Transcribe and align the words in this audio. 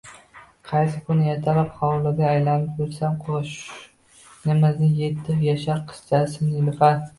Qaysi 0.69 1.01
kuni 1.09 1.27
ertalab 1.33 1.75
hovlida 1.81 2.25
aylanib 2.29 2.81
yursam, 2.83 3.21
qo'shnimizning 3.29 4.99
yetti 5.05 5.39
yashar 5.45 5.87
qizchasi 5.95 6.51
Nilufar 6.53 7.01